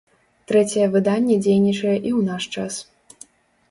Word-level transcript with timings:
Трэцяе 0.51 0.87
выданне 0.95 1.35
дзейнічае 1.45 1.97
і 2.07 2.09
ў 2.17 2.27
наш 2.35 2.43
час. 2.59 2.85